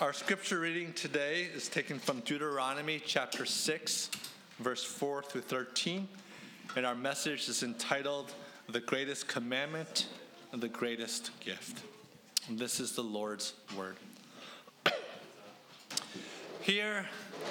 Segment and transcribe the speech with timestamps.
[0.00, 4.10] Our scripture reading today is taken from Deuteronomy chapter 6,
[4.60, 6.06] verse 4 through 13,
[6.76, 8.32] and our message is entitled
[8.68, 10.06] The Greatest Commandment
[10.52, 11.82] and the Greatest Gift.
[12.48, 13.96] And this is the Lord's Word.
[16.60, 17.04] Hear,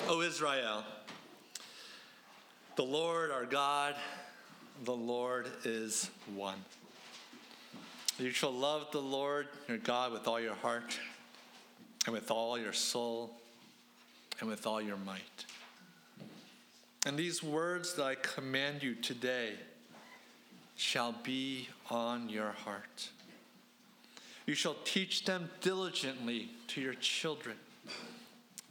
[0.08, 0.86] O Israel,
[2.78, 3.94] the Lord our God,
[4.86, 6.64] the Lord is one.
[8.18, 10.98] You shall love the Lord your God with all your heart
[12.08, 13.30] and with all your soul
[14.40, 15.46] and with all your might.
[17.06, 19.52] And these words that I command you today
[20.78, 23.10] shall be on your heart.
[24.46, 27.58] You shall teach them diligently to your children,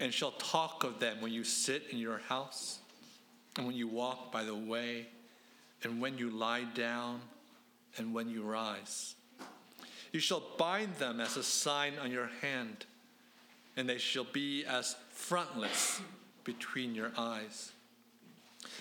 [0.01, 2.79] and shall talk of them when you sit in your house,
[3.59, 5.09] and when you walk by the way,
[5.83, 7.21] and when you lie down,
[7.99, 9.15] and when you rise.
[10.13, 12.87] You shall bind them as a sign on your hand,
[13.77, 16.01] and they shall be as frontlets
[16.45, 17.73] between your eyes.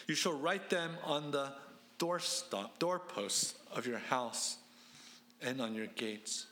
[0.08, 1.52] You shall write them on the
[2.00, 4.58] doorstop, doorposts of your house
[5.42, 6.48] and on your gates.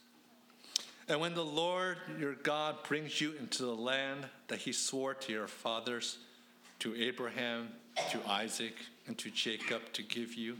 [1.08, 5.31] And when the Lord your God brings you into the land that he swore to
[5.31, 6.18] your fathers,
[6.80, 7.70] to Abraham,
[8.12, 8.75] to Isaac,
[9.08, 10.58] and to Jacob to give you,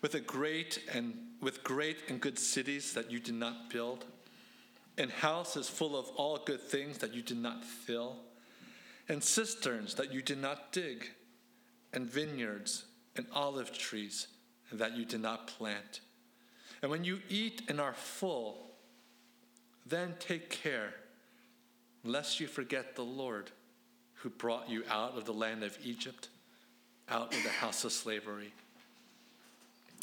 [0.00, 4.04] with a great and with great and good cities that you did not build,
[4.98, 8.16] and houses full of all good things that you did not fill,
[9.08, 11.08] and cisterns that you did not dig,
[11.92, 12.84] and vineyards
[13.16, 14.26] and olive trees
[14.72, 16.00] that you did not plant.
[16.82, 18.70] And when you eat and are full,
[19.86, 20.94] then take care
[22.04, 23.50] lest you forget the Lord
[24.14, 26.28] who brought you out of the land of Egypt,
[27.08, 28.52] out of the house of slavery.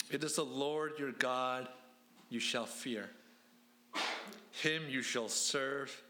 [0.09, 1.67] It is the Lord your God
[2.29, 3.09] you shall fear.
[4.61, 6.01] Him you shall serve,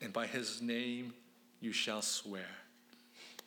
[0.00, 1.12] and by his name
[1.60, 2.46] you shall swear.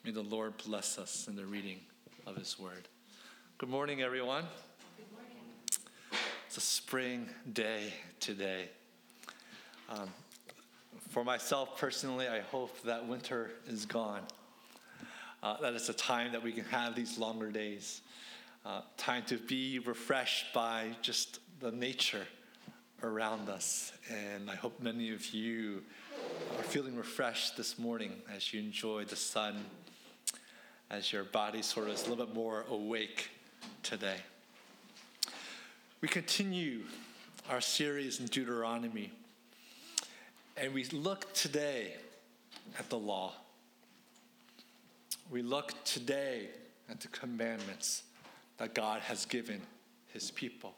[0.03, 1.79] May the Lord bless us in the reading
[2.25, 2.89] of his word.
[3.57, 4.43] Good morning, everyone.
[4.97, 6.21] Good morning.
[6.45, 8.67] It's a spring day today.
[9.89, 10.09] Um,
[11.09, 14.23] for myself personally, I hope that winter is gone.
[15.41, 18.01] Uh, that it's a time that we can have these longer days
[18.65, 22.27] uh, time to be refreshed by just the nature
[23.03, 23.93] around us.
[24.09, 25.83] And I hope many of you
[26.57, 29.65] are feeling refreshed this morning as you enjoy the sun,
[30.89, 33.29] as your body sort of is a little bit more awake
[33.83, 34.17] today.
[36.01, 36.83] We continue
[37.49, 39.11] our series in Deuteronomy,
[40.55, 41.93] and we look today
[42.77, 43.33] at the law.
[45.29, 46.49] We look today
[46.89, 48.03] at the commandments
[48.57, 49.61] that God has given
[50.13, 50.73] his people.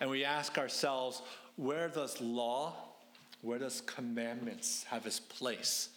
[0.00, 1.22] And we ask ourselves,
[1.56, 2.74] where does law,
[3.42, 5.90] where does commandments have its place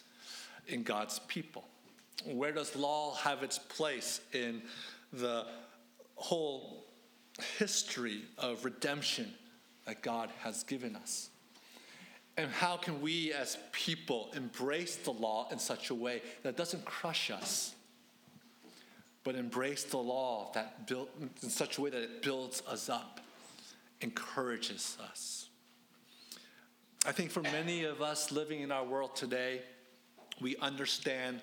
[0.68, 1.64] in God's people?
[2.24, 4.62] Where does law have its place in
[5.12, 5.46] the
[6.16, 6.84] whole
[7.58, 9.32] history of redemption
[9.86, 11.30] that God has given us?
[12.36, 16.84] And how can we as people embrace the law in such a way that doesn't
[16.84, 17.74] crush us?
[19.24, 21.10] but embrace the law that built
[21.42, 23.20] in such a way that it builds us up,
[24.02, 25.48] encourages us.
[27.04, 29.62] I think for many of us living in our world today,
[30.40, 31.40] we understand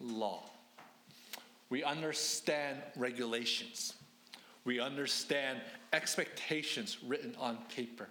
[0.00, 0.42] law.
[1.70, 3.94] We understand regulations.
[4.64, 5.60] We understand
[5.92, 8.08] expectations written on paper.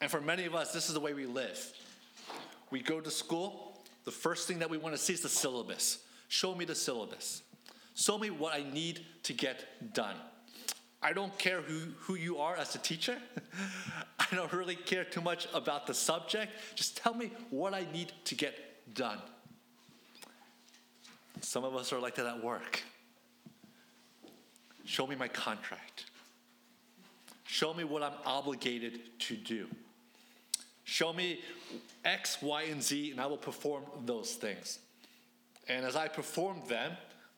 [0.00, 1.72] And for many of us, this is the way we live.
[2.70, 5.98] We go to school, the first thing that we want to see is the syllabus.
[6.28, 7.42] Show me the syllabus.
[7.94, 10.16] Show me what I need to get done.
[11.00, 13.16] I don't care who, who you are as a teacher.
[14.18, 16.52] I don't really care too much about the subject.
[16.74, 18.54] Just tell me what I need to get
[18.94, 19.18] done.
[21.40, 22.82] Some of us are like that at work.
[24.84, 26.06] Show me my contract.
[27.44, 29.68] Show me what I'm obligated to do.
[30.84, 31.40] Show me
[32.04, 34.78] X, Y, and Z, and I will perform those things.
[35.68, 36.92] And as I perform them,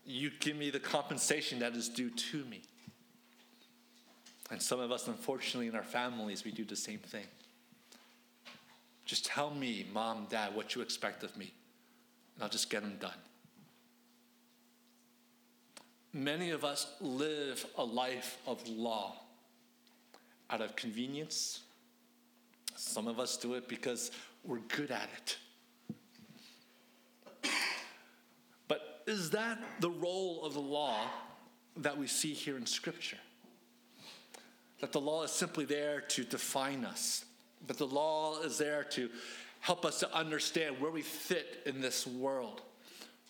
[0.07, 2.63] you give me the compensation that is due to me.
[4.51, 7.27] And some of us, unfortunately, in our families, we do the same thing.
[9.05, 11.53] Just tell me, mom, dad, what you expect of me,
[12.35, 13.13] and I'll just get them done.
[16.13, 19.17] Many of us live a life of law
[20.51, 21.61] out of convenience.
[22.75, 24.11] Some of us do it because
[24.45, 25.39] we're good at it.
[28.67, 30.97] But is that the role of the law
[31.77, 33.19] that we see here in Scripture?
[34.81, 37.25] That the law is simply there to define us,
[37.67, 39.11] that the law is there to
[39.61, 42.63] help us to understand where we fit in this world?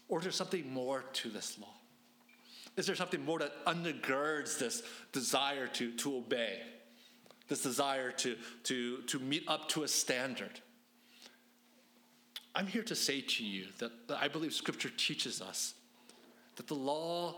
[0.09, 1.75] Or is there something more to this law?
[2.77, 4.83] Is there something more that undergirds this
[5.13, 6.61] desire to, to obey,
[7.49, 10.61] this desire to, to, to meet up to a standard?
[12.55, 15.75] I'm here to say to you that, that I believe Scripture teaches us
[16.57, 17.37] that the law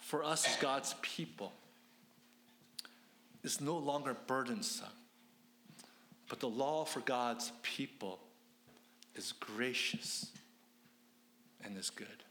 [0.00, 1.52] for us as God's people
[3.46, 4.88] is no longer burdensome,
[6.28, 8.18] but the law for God's people
[9.14, 10.26] is gracious
[11.64, 12.24] and is good.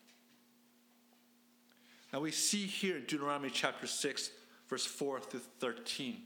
[2.11, 4.29] Now we see here in Deuteronomy chapter 6,
[4.69, 6.21] verse 4 through 13,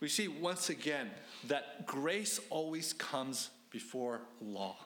[0.00, 1.10] we see once again
[1.48, 4.76] that grace always comes before law.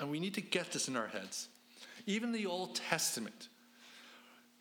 [0.00, 1.48] And we need to get this in our heads.
[2.06, 3.48] Even the Old Testament,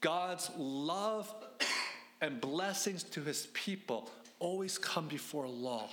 [0.02, 1.34] God's love
[2.22, 4.10] and blessings to his people
[4.40, 5.90] always come before law.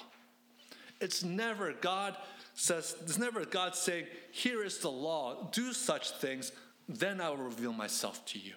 [1.00, 2.16] It's never God
[2.54, 6.52] says, it's never God saying, Here is the law, do such things,
[6.88, 8.54] then I will reveal myself to you.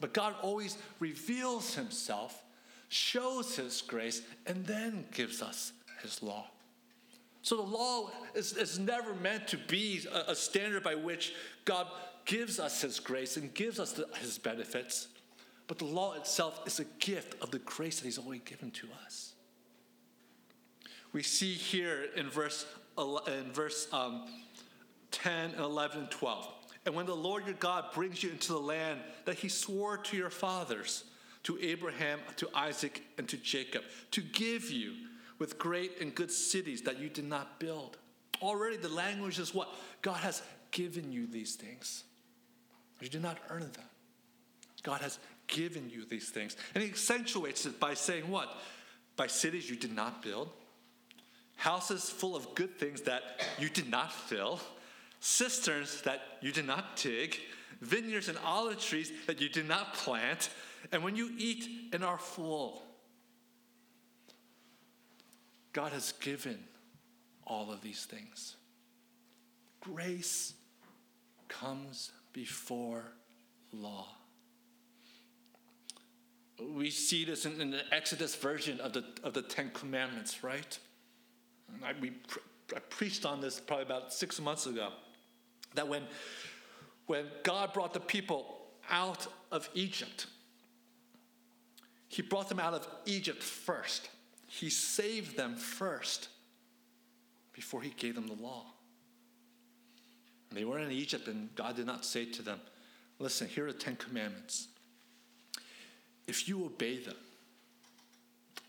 [0.00, 2.42] But God always reveals himself,
[2.88, 5.72] shows his grace, and then gives us
[6.02, 6.46] his law.
[7.42, 11.34] So the law is, is never meant to be a, a standard by which
[11.64, 11.88] God
[12.24, 15.08] gives us his grace and gives us the, his benefits.
[15.66, 18.88] But the law itself is a gift of the grace that he's already given to
[19.04, 19.34] us.
[21.12, 22.66] We see here in verse,
[22.98, 24.26] in verse um,
[25.10, 26.48] 10 and 11 and 12.
[26.84, 30.16] And when the Lord your God brings you into the land that he swore to
[30.16, 31.04] your fathers,
[31.44, 33.82] to Abraham, to Isaac, and to Jacob,
[34.12, 34.94] to give you
[35.38, 37.98] with great and good cities that you did not build.
[38.40, 39.68] Already the language is what?
[40.00, 42.04] God has given you these things.
[43.00, 43.84] You did not earn them.
[44.82, 45.18] God has
[45.52, 46.56] given you these things.
[46.74, 48.48] And he accentuates it by saying what?
[49.16, 50.48] By cities you did not build,
[51.56, 53.22] houses full of good things that
[53.58, 54.58] you did not fill,
[55.20, 57.38] cisterns that you did not dig,
[57.80, 60.48] vineyards and olive trees that you did not plant,
[60.90, 62.82] and when you eat and are full,
[65.72, 66.58] God has given
[67.46, 68.56] all of these things.
[69.80, 70.54] Grace
[71.48, 73.12] comes before
[73.72, 74.06] law.
[76.70, 80.78] We see this in, in the Exodus version of the, of the Ten Commandments, right?
[81.84, 82.12] I, we,
[82.74, 84.90] I preached on this probably about six months ago.
[85.74, 86.02] That when,
[87.06, 88.58] when God brought the people
[88.90, 90.26] out of Egypt,
[92.08, 94.10] He brought them out of Egypt first.
[94.46, 96.28] He saved them first
[97.54, 98.66] before he gave them the law.
[100.50, 102.60] They were in Egypt, and God did not say to them,
[103.18, 104.68] Listen, here are the Ten Commandments.
[106.26, 107.16] If you obey them,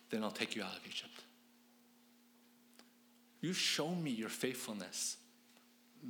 [0.10, 1.24] then I'll take you out of Egypt.
[3.42, 5.18] You show me your faithfulness,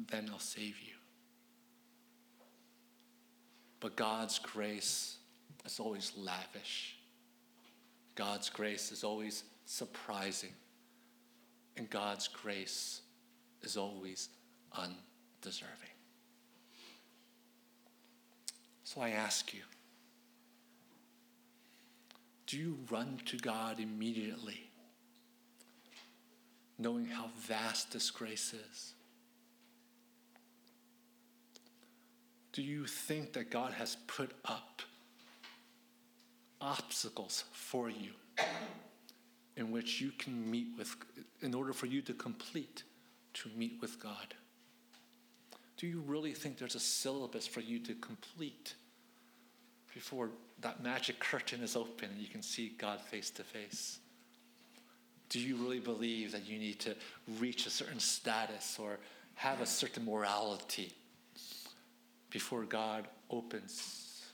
[0.09, 0.93] then I'll save you.
[3.79, 5.17] But God's grace
[5.65, 6.97] is always lavish.
[8.15, 10.53] God's grace is always surprising.
[11.75, 13.01] And God's grace
[13.61, 14.29] is always
[14.77, 15.73] undeserving.
[18.83, 19.61] So I ask you
[22.53, 24.69] do you run to God immediately,
[26.77, 28.93] knowing how vast this grace is?
[32.51, 34.83] Do you think that God has put up
[36.61, 38.11] obstacles for you
[39.57, 40.95] in which you can meet with,
[41.41, 42.83] in order for you to complete,
[43.33, 44.35] to meet with God?
[45.77, 48.75] Do you really think there's a syllabus for you to complete
[49.93, 50.29] before
[50.61, 53.99] that magic curtain is open and you can see God face to face?
[55.29, 56.95] Do you really believe that you need to
[57.39, 58.99] reach a certain status or
[59.35, 60.93] have a certain morality
[62.29, 64.25] before God opens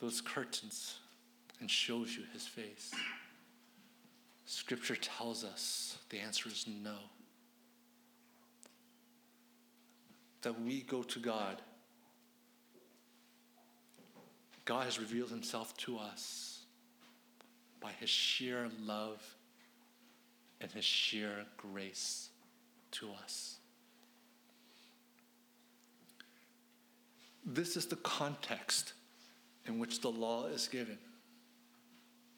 [0.00, 0.98] those curtains
[1.60, 2.92] and shows you his face?
[4.44, 6.96] Scripture tells us the answer is no.
[10.42, 11.62] That we go to God.
[14.64, 16.62] God has revealed himself to us
[17.80, 19.22] by his sheer love
[20.60, 22.30] and his sheer grace
[22.92, 23.58] to us.
[27.44, 28.94] This is the context
[29.66, 30.98] in which the law is given.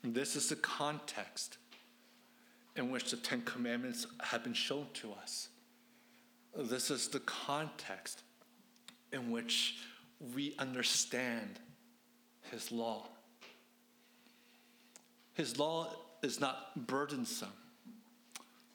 [0.02, 1.59] This is the context
[2.75, 5.49] in which the Ten Commandments have been shown to us.
[6.56, 8.23] This is the context
[9.12, 9.76] in which
[10.35, 11.61] we understand
[12.50, 13.06] His law.
[15.34, 15.90] His law
[16.22, 17.52] is not burdensome,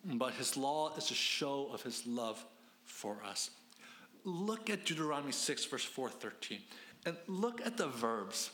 [0.06, 2.44] but his law is a show of his love
[2.84, 3.50] for us.
[4.24, 6.60] Look at Deuteronomy 6, verse 4 13,
[7.06, 8.52] and look at the verbs.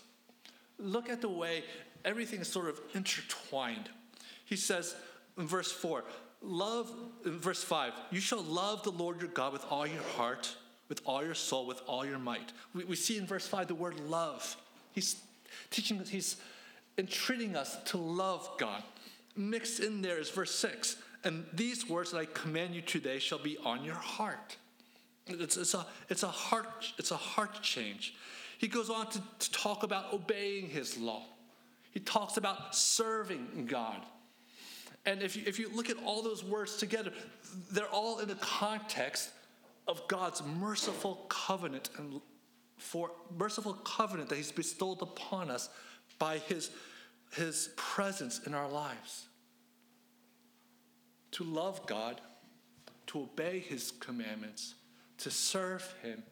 [0.79, 1.63] Look at the way
[2.05, 3.89] everything is sort of intertwined.
[4.45, 4.95] He says
[5.37, 6.03] in verse 4,
[6.41, 6.91] love,
[7.25, 10.55] in verse 5, you shall love the Lord your God with all your heart,
[10.87, 12.53] with all your soul, with all your might.
[12.73, 14.55] We, we see in verse 5 the word love.
[14.93, 15.17] He's
[15.69, 16.37] teaching, us, he's
[16.97, 18.83] entreating us to love God.
[19.35, 23.39] Mixed in there is verse 6 and these words that I command you today shall
[23.39, 24.55] be on your heart.
[25.25, 28.15] It's, it's, a, it's, a, heart, it's a heart change.
[28.57, 31.23] He goes on to, to talk about obeying his law.
[31.91, 34.01] He talks about serving God.
[35.05, 37.11] And if you, if you look at all those words together,
[37.71, 39.31] they're all in the context
[39.87, 42.21] of God's merciful covenant and
[42.77, 45.69] for merciful covenant that He's bestowed upon us
[46.19, 46.69] by His,
[47.31, 49.25] His presence in our lives
[51.31, 52.21] to love God,
[53.07, 54.75] to obey His commandments,
[55.19, 56.23] to serve Him,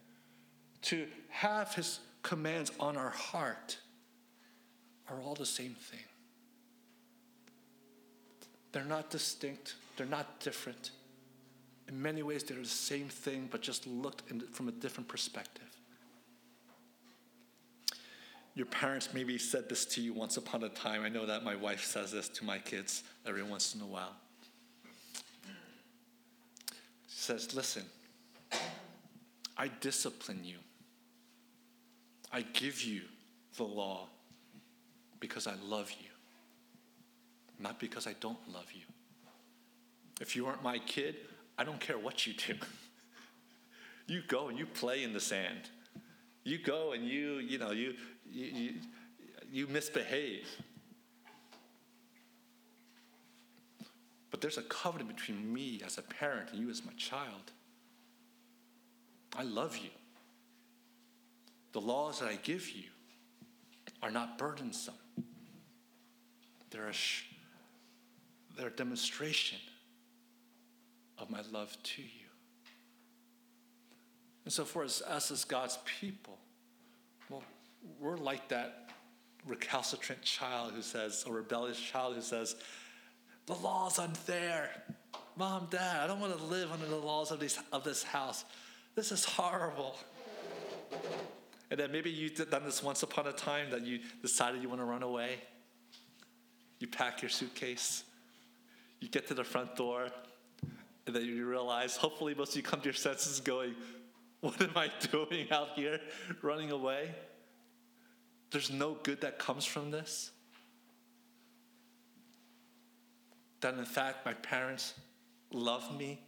[0.83, 3.77] to have His commands on our heart
[5.09, 5.99] are all the same thing.
[8.71, 10.91] They're not distinct, they're not different.
[11.87, 14.23] In many ways, they're the same thing, but just looked
[14.53, 15.74] from a different perspective.
[18.55, 21.03] Your parents maybe said this to you once upon a time.
[21.03, 24.15] I know that my wife says this to my kids every once in a while
[27.07, 27.83] She says, Listen,
[29.57, 30.57] I discipline you.
[32.31, 33.01] I give you
[33.57, 34.07] the law
[35.19, 36.09] because I love you,
[37.59, 38.81] not because I don't love you.
[40.21, 41.15] If you aren't my kid,
[41.57, 42.55] I don't care what you do.
[44.07, 45.69] you go and you play in the sand.
[46.43, 47.95] You go and you, you know, you,
[48.29, 48.73] you, you,
[49.51, 50.47] you misbehave.
[54.31, 57.51] But there's a covenant between me as a parent and you as my child.
[59.37, 59.89] I love you.
[61.71, 62.83] The laws that I give you
[64.01, 64.95] are not burdensome.
[66.69, 67.25] They're a, sh-
[68.57, 69.59] they're a demonstration
[71.17, 72.27] of my love to you.
[74.43, 76.37] And so, for us, us as God's people,
[77.99, 78.89] we're like that
[79.45, 82.55] recalcitrant child who says, a rebellious child who says,
[83.45, 84.69] the law's unfair.
[85.37, 88.45] Mom, Dad, I don't want to live under the laws of, these, of this house.
[88.95, 89.97] This is horrible.
[91.69, 94.81] And then maybe you've done this once upon a time that you decided you want
[94.81, 95.39] to run away.
[96.79, 98.03] You pack your suitcase,
[98.99, 100.09] you get to the front door,
[101.07, 103.75] and then you realize, hopefully, most of you come to your senses going,
[104.41, 105.99] What am I doing out here
[106.41, 107.13] running away?
[108.51, 110.31] There's no good that comes from this.
[113.61, 114.93] that in fact my parents
[115.51, 116.21] love me,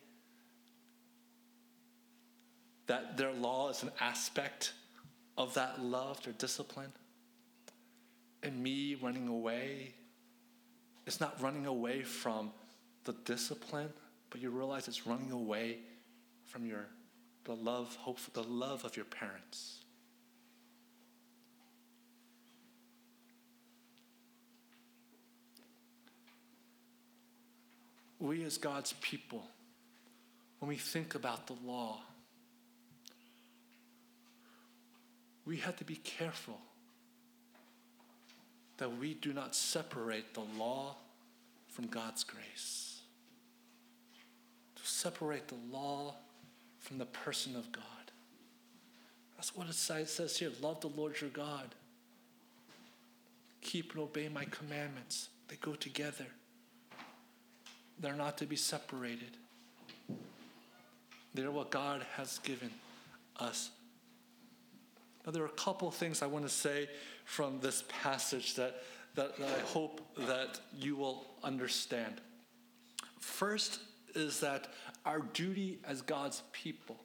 [2.87, 4.73] that their law is an aspect
[5.37, 6.91] of that love, their discipline,
[8.41, 9.93] and me running away
[11.07, 12.51] it's not running away from
[13.05, 13.89] the discipline,
[14.29, 15.79] but you realize it's running away
[16.43, 16.85] from your
[17.45, 19.76] the love, hope, the love of your parents.
[28.19, 29.43] We as God's people,
[30.59, 32.01] when we think about the law,
[35.45, 36.59] we have to be careful
[38.77, 40.95] that we do not separate the law
[41.69, 43.01] from God's grace,
[44.75, 46.15] to separate the law
[46.79, 47.83] from the person of God.
[49.35, 51.75] That's what it says here love the Lord your God,
[53.61, 55.29] keep and obey my commandments.
[55.47, 56.25] They go together.
[57.99, 59.37] They're not to be separated.
[61.33, 62.71] They're what God has given
[63.39, 63.69] us.
[65.25, 66.89] Now, there are a couple things I want to say
[67.25, 68.81] from this passage that,
[69.15, 72.21] that, that I hope that you will understand.
[73.19, 73.81] First
[74.15, 74.67] is that
[75.05, 76.97] our duty as God's people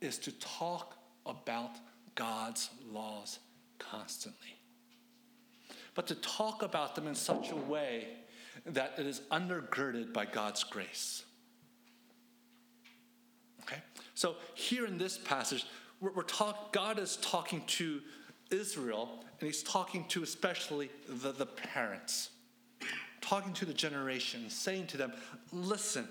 [0.00, 1.70] is to talk about
[2.14, 3.38] God's laws
[3.78, 4.58] constantly.
[5.94, 8.08] But to talk about them in such a way
[8.66, 11.24] that it is undergirded by God's grace.
[13.62, 13.80] Okay?
[14.14, 15.66] So here in this passage,
[16.00, 18.00] we're, we're talk, God is talking to
[18.50, 22.30] Israel, and he's talking to especially the, the parents,
[23.20, 25.12] talking to the generation, saying to them,
[25.52, 26.08] listen,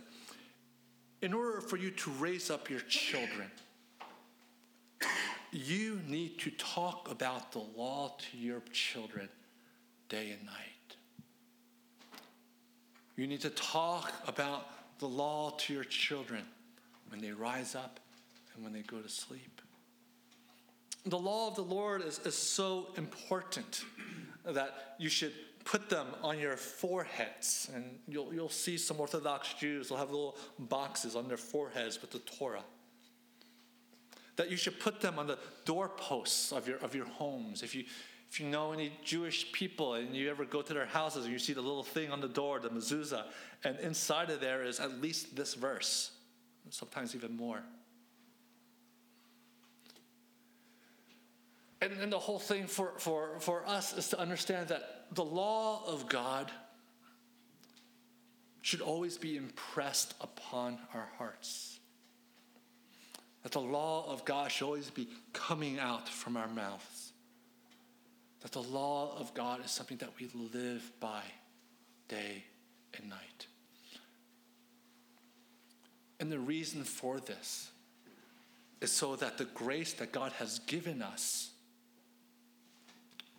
[1.22, 3.50] in order for you to raise up your children,
[5.52, 9.30] you need to talk about the law to your children
[10.10, 10.73] day and night.
[13.16, 14.68] You need to talk about
[15.00, 16.44] the law to your children
[17.10, 18.00] when they rise up
[18.56, 19.62] and when they go to sleep.
[21.06, 23.84] The law of the Lord is, is so important
[24.46, 25.34] that you should
[25.66, 27.70] put them on your foreheads.
[27.74, 32.12] And you'll, you'll see some Orthodox Jews will have little boxes on their foreheads with
[32.12, 32.64] the Torah.
[34.36, 37.64] That you should put them on the doorposts of your, of your homes.
[37.64, 37.84] If you,
[38.34, 41.38] if you know any Jewish people and you ever go to their houses and you
[41.38, 43.26] see the little thing on the door, the mezuzah,
[43.64, 46.10] and inside of there is at least this verse,
[46.72, 47.62] sometimes even more.
[51.80, 55.84] And, and the whole thing for, for, for us is to understand that the law
[55.86, 56.52] of God
[58.64, 61.80] should always be impressed upon our hearts.
[63.44, 67.13] That the law of God should always be coming out from our mouths
[68.44, 71.22] that the law of God is something that we live by
[72.10, 72.44] day
[72.94, 73.48] and night.
[76.20, 77.72] And the reason for this
[78.82, 81.52] is so that the grace that God has given us,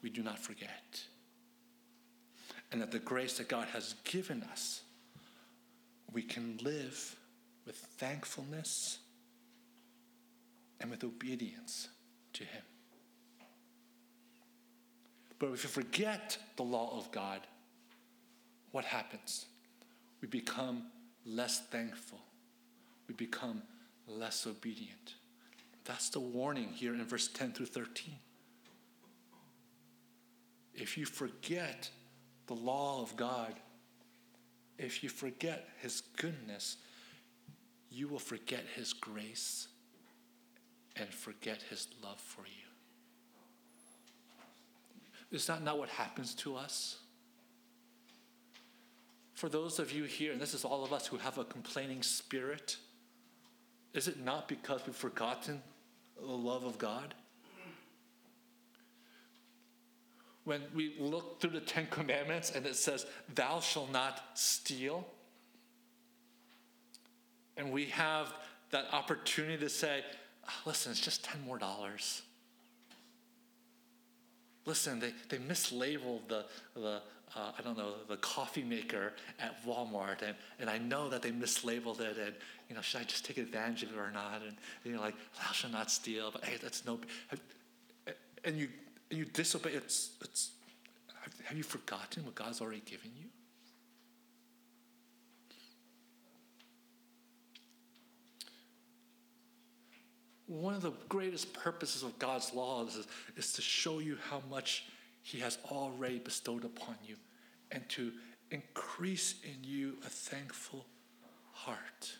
[0.02, 1.02] we do not forget.
[2.72, 4.82] And that the grace that God has given us,
[6.12, 7.14] we can live
[7.66, 8.98] with thankfulness
[10.80, 11.88] and with obedience
[12.32, 12.62] to Him.
[15.44, 17.40] But if you forget the law of God,
[18.70, 19.44] what happens?
[20.22, 20.84] We become
[21.26, 22.20] less thankful.
[23.08, 23.60] We become
[24.08, 25.16] less obedient.
[25.84, 28.14] That's the warning here in verse 10 through 13.
[30.72, 31.90] If you forget
[32.46, 33.52] the law of God,
[34.78, 36.78] if you forget His goodness,
[37.90, 39.68] you will forget His grace
[40.96, 42.63] and forget His love for you.
[45.34, 46.98] Is that not what happens to us?
[49.32, 52.04] For those of you here, and this is all of us who have a complaining
[52.04, 52.76] spirit,
[53.92, 55.60] is it not because we've forgotten
[56.16, 57.14] the love of God?
[60.44, 65.04] When we look through the Ten Commandments and it says, Thou shalt not steal,
[67.56, 68.32] and we have
[68.70, 70.04] that opportunity to say,
[70.46, 72.22] ah, Listen, it's just 10 more dollars.
[74.66, 77.02] Listen, they, they mislabeled the, the
[77.36, 81.32] uh, I don't know, the coffee maker at Walmart, and, and I know that they
[81.32, 82.34] mislabeled it, and,
[82.68, 84.42] you know, should I just take advantage of it or not?
[84.46, 87.00] And, you know, like, thou shalt not steal, but hey, that's no,
[88.44, 88.68] and you,
[89.10, 90.50] you disobey, it's, it's,
[91.44, 93.26] have you forgotten what God's already given you?
[100.46, 104.86] One of the greatest purposes of God's law is, is to show you how much
[105.22, 107.16] He has already bestowed upon you
[107.70, 108.12] and to
[108.50, 110.86] increase in you a thankful
[111.52, 112.12] heart.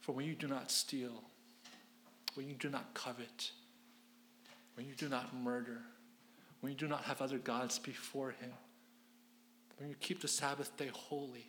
[0.00, 1.22] For when you do not steal,
[2.34, 3.52] when you do not covet,
[4.74, 5.82] when you do not murder,
[6.60, 8.50] when you do not have other gods before Him,
[9.78, 11.46] when you keep the Sabbath day holy,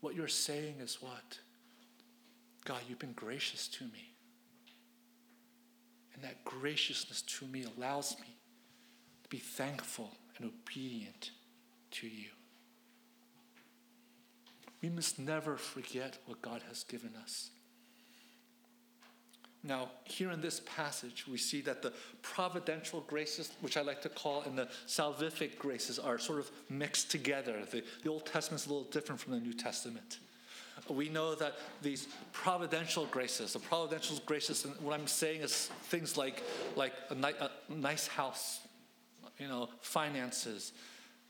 [0.00, 1.38] what you're saying is what?
[2.68, 4.12] God, you've been gracious to me.
[6.12, 8.26] And that graciousness to me allows me
[9.22, 11.30] to be thankful and obedient
[11.92, 12.28] to you.
[14.82, 17.48] We must never forget what God has given us.
[19.64, 24.10] Now, here in this passage, we see that the providential graces, which I like to
[24.10, 27.64] call, and the salvific graces are sort of mixed together.
[27.70, 30.18] The, the Old Testament is a little different from the New Testament
[30.90, 36.16] we know that these providential graces, the providential graces, and what I'm saying is things
[36.16, 36.42] like,
[36.76, 38.60] like a, ni- a nice house,
[39.38, 40.72] you know, finances,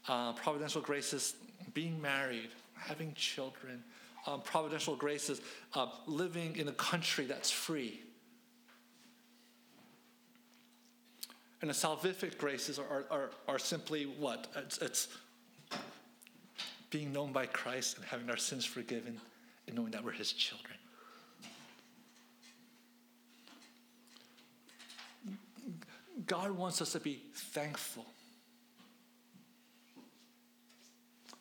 [0.09, 1.35] uh, providential graces,
[1.75, 3.83] being married, having children,
[4.27, 5.41] um, providential graces,
[5.75, 8.01] uh, living in a country that's free.
[11.61, 14.47] And the salvific graces are, are, are simply what?
[14.55, 15.09] It's, it's
[16.91, 19.21] being known by Christ and having our sins forgiven
[19.69, 20.75] and knowing that we're His children.
[26.27, 28.07] God wants us to be thankful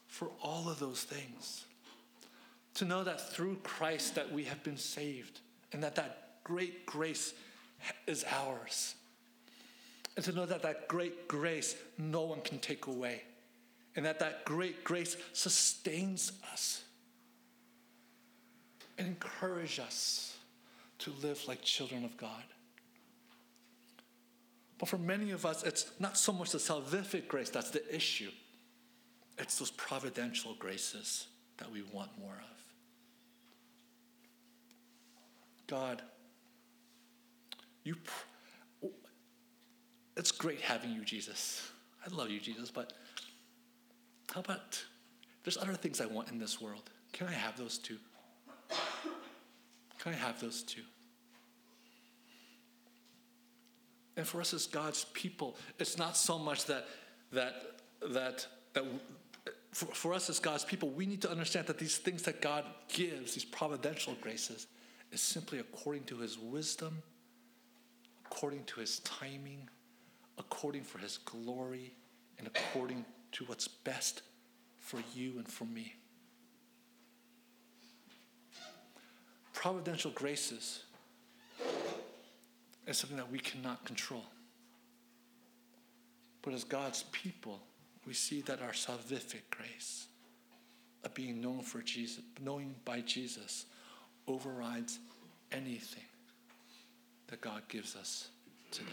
[0.08, 1.66] for all of those things.
[2.76, 5.40] To know that through Christ that we have been saved
[5.74, 7.34] and that that great grace
[8.06, 8.96] is ours.
[10.16, 13.24] And to know that that great grace no one can take away.
[13.96, 16.84] And that that great grace sustains us
[18.98, 20.38] and encourage us
[21.00, 22.44] to live like children of God.
[24.78, 28.32] But for many of us, it's not so much the salvific grace that's the issue.
[29.38, 32.58] It's those providential graces that we want more of.
[35.68, 36.02] God,
[37.84, 37.96] you.
[37.96, 38.88] Pr-
[40.16, 41.70] it's great having you, Jesus.
[42.06, 42.94] I love you, Jesus, but
[44.34, 44.84] how about
[45.44, 46.90] there's other things I want in this world?
[47.14, 47.98] Can I have those too?
[50.00, 50.82] Can I have those too?
[54.16, 56.88] And for us as God's people, it's not so much that
[57.32, 57.54] that
[58.12, 58.84] that that
[59.72, 62.66] for, for us as God's people, we need to understand that these things that God
[62.88, 64.66] gives, these providential graces,
[65.12, 67.02] is simply according to his wisdom,
[68.26, 69.70] according to his timing,
[70.40, 71.94] according for his glory,
[72.40, 74.24] and according to what's best
[74.80, 75.94] for you and for me.
[79.68, 80.84] Providential graces
[82.88, 84.24] is something that we cannot control.
[86.42, 87.60] But as God's people,
[88.06, 90.08] we see that our salvific grace
[91.04, 93.66] of being known for Jesus, knowing by Jesus,
[94.26, 95.00] overrides
[95.52, 96.06] anything
[97.28, 98.30] that God gives us
[98.72, 98.88] today.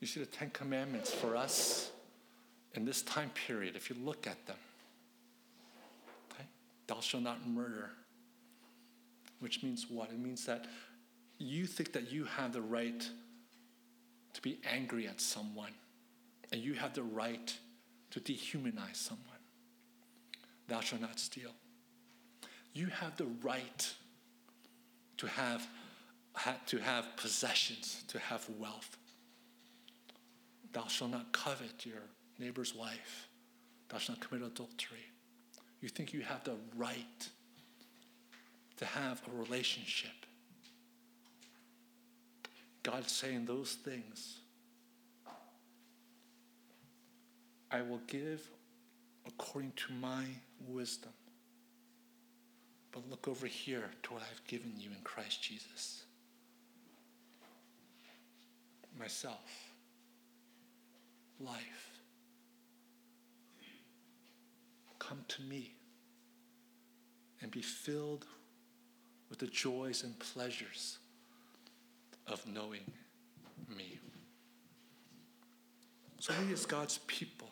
[0.00, 1.90] You see, the Ten Commandments for us
[2.78, 4.56] in this time period, if you look at them,
[6.32, 6.44] okay,
[6.86, 7.90] thou shalt not murder,
[9.40, 10.10] which means what?
[10.10, 10.66] It means that
[11.38, 13.04] you think that you have the right
[14.32, 15.72] to be angry at someone,
[16.52, 17.52] and you have the right
[18.12, 19.42] to dehumanize someone.
[20.68, 21.50] Thou shalt not steal.
[22.74, 23.92] You have the right
[25.16, 25.66] to have,
[26.66, 28.96] to have possessions, to have wealth.
[30.72, 32.02] Thou shalt not covet your
[32.38, 33.28] neighbor's wife.
[33.88, 35.06] Thou shalt not commit adultery.
[35.80, 37.28] You think you have the right
[38.76, 40.10] to have a relationship.
[42.82, 44.40] God's saying those things
[47.70, 48.48] I will give
[49.26, 50.24] according to my
[50.66, 51.12] wisdom.
[52.92, 56.04] But look over here to what I've given you in Christ Jesus.
[58.98, 59.70] Myself,
[61.38, 61.87] life.
[64.98, 65.74] Come to me
[67.40, 68.26] and be filled
[69.28, 70.98] with the joys and pleasures
[72.26, 72.90] of knowing
[73.68, 73.98] me.
[76.20, 77.50] So, we as God's people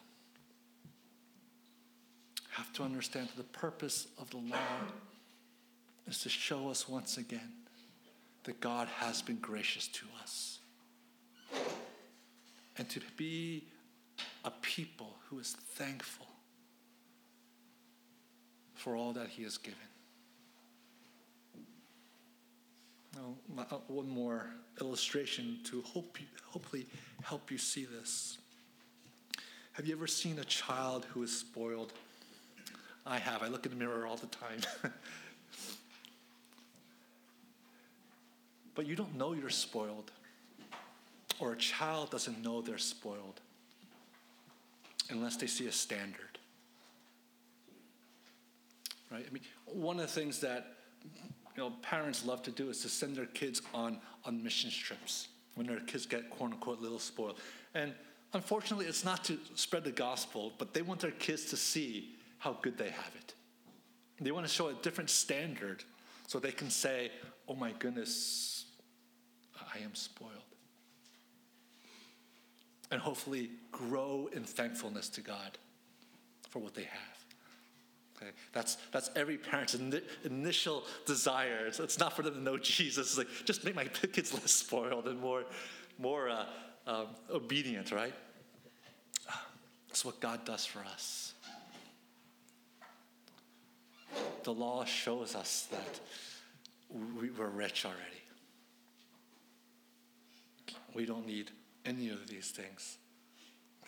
[2.51, 4.81] have to understand that the purpose of the law
[6.09, 7.53] is to show us once again
[8.45, 10.61] that God has been gracious to us
[12.79, 13.65] and to be
[14.45, 16.27] a people who is thankful
[18.87, 19.81] for all that He has given.
[23.17, 23.35] Now,
[23.69, 24.47] uh, one more
[24.81, 26.87] illustration to hope hopefully
[27.25, 28.39] help you see this.
[29.73, 31.95] Have you ever seen a child who is spoiled?
[33.05, 33.43] I have.
[33.43, 34.61] I look in the mirror all the time.
[38.77, 40.13] but you don't know you're spoiled,
[41.41, 43.41] or a child doesn't know they're spoiled
[45.11, 46.36] unless they see a standard.
[49.11, 49.25] Right?
[49.29, 52.89] I mean, one of the things that you know parents love to do is to
[52.89, 57.39] send their kids on on mission trips when their kids get quote unquote little spoiled.
[57.75, 57.95] And
[58.33, 62.59] unfortunately, it's not to spread the gospel, but they want their kids to see how
[62.63, 63.35] good they have it.
[64.21, 65.85] They want to show a different standard
[66.27, 67.11] so they can say,
[67.49, 68.65] oh my goodness,
[69.75, 70.33] I am spoiled.
[72.91, 75.59] And hopefully grow in thankfulness to God
[76.49, 77.16] for what they have.
[78.17, 78.31] Okay?
[78.53, 81.67] That's, that's every parent's in, initial desire.
[81.67, 83.09] It's, it's, not for them to know Jesus.
[83.09, 85.45] It's like, just make my kids less spoiled and more,
[85.99, 86.47] more uh,
[86.87, 88.15] um, obedient, right?
[89.89, 91.33] That's what God does for us.
[94.45, 96.01] The law shows us that
[97.19, 98.01] we, we're rich already.
[100.95, 101.51] We don't need
[101.85, 102.99] any of these things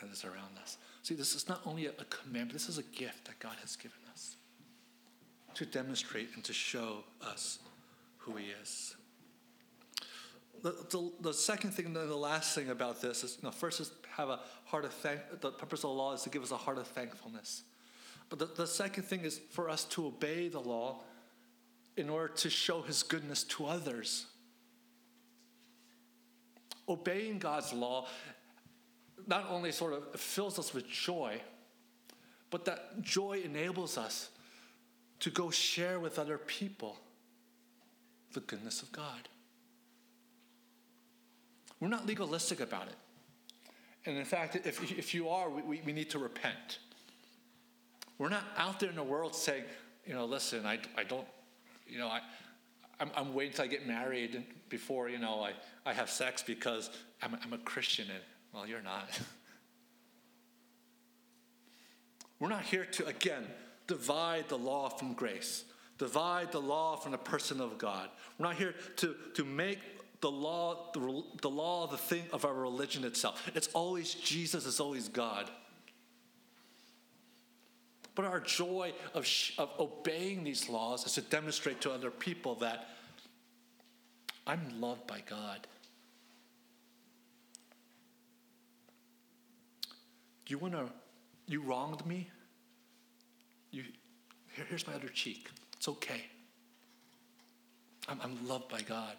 [0.01, 0.79] that is around us.
[1.03, 3.77] See, this is not only a, a commandment, this is a gift that God has
[3.77, 4.37] given us
[5.55, 7.59] to demonstrate and to show us
[8.19, 8.95] who He is.
[10.63, 13.81] The, the, the, second thing, and the last thing about this is, you know, first
[13.81, 15.21] is have a heart of thank.
[15.41, 17.63] The purpose of the law is to give us a heart of thankfulness.
[18.29, 21.03] But the, the second thing is for us to obey the law
[21.97, 24.27] in order to show His goodness to others.
[26.89, 28.07] Obeying God's law
[29.29, 31.41] not only sort of fills us with joy,
[32.51, 34.31] but that joy enables us
[35.21, 36.97] to go share with other people
[38.33, 39.29] the goodness of God.
[41.79, 42.97] We're not legalistic about it.
[44.07, 46.79] And in fact, if, if you are, we, we need to repent.
[48.17, 49.65] We're not out there in the world saying,
[50.07, 51.27] you know, listen, I, I don't,
[51.87, 52.21] you know, I,
[52.99, 55.53] I'm, I'm waiting till I get married before, you know, I,
[55.85, 56.91] I have sex because
[57.23, 58.07] I'm, I'm a Christian.
[58.09, 59.09] And, well, you're not.
[62.41, 63.45] We're not here to, again,
[63.87, 65.65] divide the law from grace,
[65.99, 68.09] divide the law from the person of God.
[68.39, 69.79] We're not here to, to make
[70.21, 73.51] the law the, the law the thing of our religion itself.
[73.55, 75.51] It's always Jesus, it's always God.
[78.15, 82.89] But our joy of, of obeying these laws is to demonstrate to other people that
[84.45, 85.69] I'm loved by God.
[90.49, 90.89] You want to,
[91.47, 92.29] you wronged me?
[93.71, 93.85] You,
[94.57, 95.49] here, here's my other cheek.
[95.77, 96.23] It's okay.
[98.09, 99.15] I'm, I'm loved by God.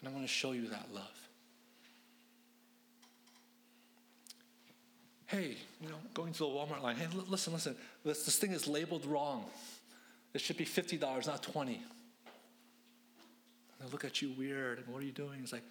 [0.00, 1.10] And I want to show you that love.
[5.26, 6.94] Hey, you know, going to the Walmart line.
[6.94, 7.74] Hey, listen, listen.
[8.04, 9.46] This, this thing is labeled wrong.
[10.32, 11.82] It should be $50, not 20 And
[13.80, 14.78] they look at you weird.
[14.78, 15.40] And what are you doing?
[15.42, 15.64] It's like,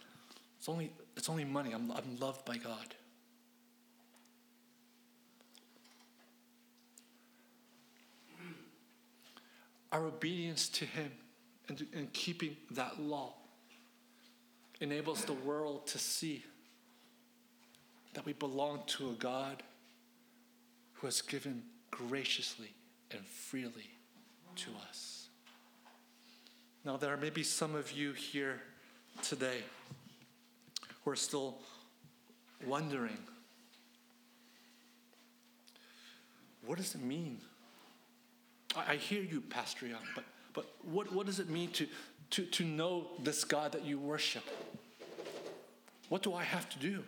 [0.58, 1.72] it's only, it's only money.
[1.72, 2.94] I'm, I'm loved by God.
[9.92, 11.12] Our obedience to Him
[11.70, 13.34] and, and keeping that law
[14.82, 16.44] enables the world to see
[18.14, 19.64] that we belong to a God
[20.94, 22.74] who has given graciously
[23.12, 23.90] and freely
[24.56, 25.28] to us.
[26.84, 28.62] Now, there may be some of you here
[29.22, 29.64] today
[31.04, 31.58] who are still
[32.66, 33.18] wondering
[36.66, 37.40] what does it mean
[38.76, 41.88] I hear you, Pastor Young, but, but what, what does it mean to,
[42.32, 44.44] to, to know this God that you worship?
[46.10, 47.04] What do I have to do?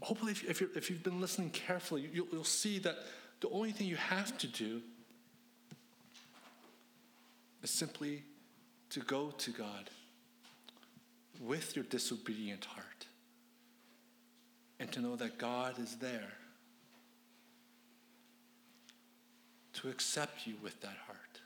[0.00, 2.96] Hopefully, if, if, if you've been listening carefully, you'll, you'll see that
[3.40, 4.82] the only thing you have to do
[7.62, 8.24] is simply
[8.90, 9.90] to go to God
[11.40, 13.06] with your disobedient heart
[14.82, 16.32] and to know that God is there
[19.74, 21.40] to accept you with that heart.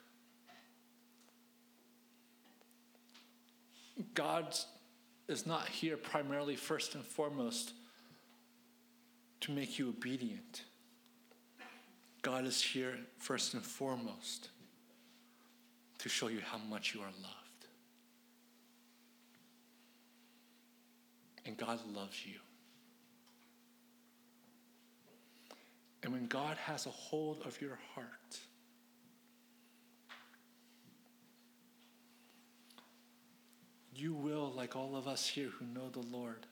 [4.14, 4.56] God
[5.28, 7.74] is not here primarily, first and foremost,
[9.40, 10.62] to make you obedient.
[12.22, 14.48] God is here first and foremost
[15.98, 17.66] to show you how much you are loved.
[21.44, 22.38] And God loves you.
[26.06, 28.38] And when God has a hold of your heart,
[33.92, 36.46] you will, like all of us here who know the Lord,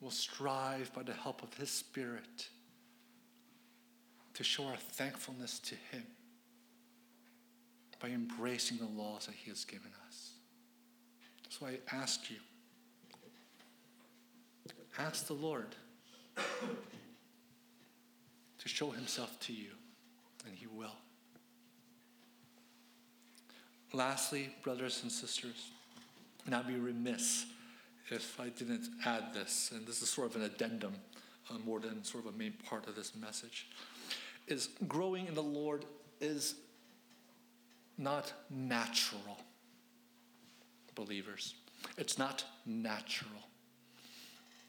[0.00, 2.48] will strive by the help of His Spirit
[4.34, 6.02] to show our thankfulness to Him
[8.00, 10.32] by embracing the laws that He has given us.
[11.50, 12.38] So I ask you
[14.98, 15.76] Ask the Lord
[18.58, 19.70] to show himself to you,
[20.44, 20.96] and he will.
[23.92, 25.70] Lastly, brothers and sisters,
[26.46, 27.46] and I'd be remiss
[28.10, 30.94] if I didn't add this, and this is sort of an addendum
[31.48, 33.68] uh, more than sort of a main part of this message,
[34.48, 35.84] is growing in the Lord
[36.20, 36.56] is
[37.96, 39.38] not natural,
[40.96, 41.54] believers.
[41.96, 43.48] It's not natural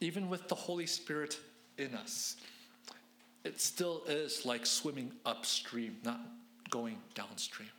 [0.01, 1.38] even with the Holy Spirit
[1.77, 2.38] in us,
[3.43, 6.19] it still is like swimming upstream, not
[6.69, 7.69] going downstream.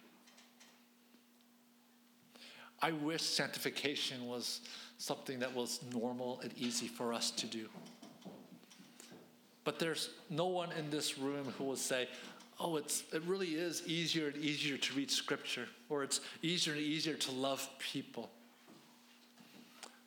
[2.82, 4.60] I wish sanctification was
[4.98, 7.68] something that was normal and easy for us to do.
[9.64, 12.08] But there's no one in this room who will say,
[12.58, 16.82] oh, it's, it really is easier and easier to read scripture, or it's easier and
[16.82, 18.30] easier to love people.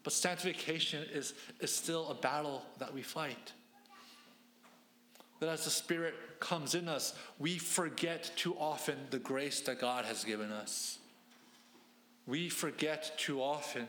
[0.03, 3.53] But sanctification is, is still a battle that we fight.
[5.39, 10.05] That as the Spirit comes in us, we forget too often the grace that God
[10.05, 10.99] has given us.
[12.27, 13.87] We forget too often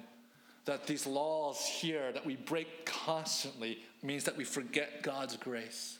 [0.64, 5.98] that these laws here that we break constantly means that we forget God's grace.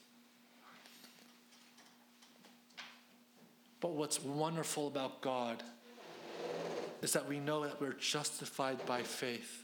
[3.81, 5.63] But what's wonderful about God
[7.03, 9.64] is that we know that we're justified by faith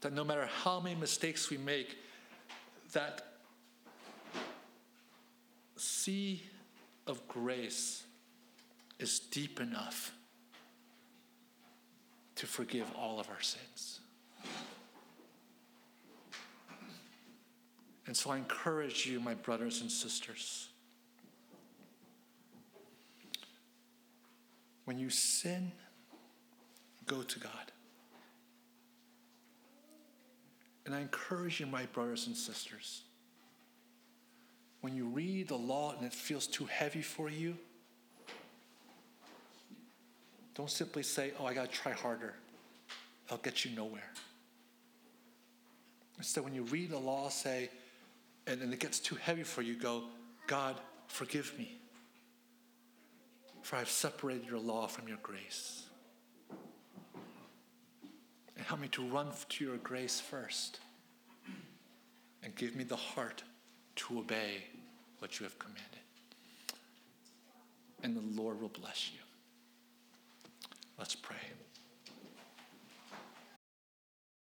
[0.00, 1.96] that no matter how many mistakes we make,
[2.92, 3.22] that
[5.76, 6.42] sea
[7.06, 8.04] of grace
[8.98, 10.12] is deep enough
[12.36, 14.00] to forgive all of our sins.
[18.06, 20.68] And so I encourage you, my brothers and sisters,
[24.86, 25.72] when you sin,
[27.06, 27.72] go to God.
[30.88, 33.02] And I encourage you, my brothers and sisters,
[34.80, 37.58] when you read the law and it feels too heavy for you,
[40.54, 42.32] don't simply say, oh, I got to try harder.
[43.26, 44.10] That'll get you nowhere.
[46.16, 47.68] Instead, when you read the law, say,
[48.46, 50.04] and, and it gets too heavy for you, go,
[50.46, 50.74] God,
[51.06, 51.76] forgive me.
[53.60, 55.84] For I've separated your law from your grace.
[58.68, 60.80] Help me to run to your grace first.
[62.42, 63.42] And give me the heart
[63.96, 64.64] to obey
[65.20, 65.84] what you have commanded.
[68.02, 69.20] And the Lord will bless you.
[70.98, 71.38] Let's pray.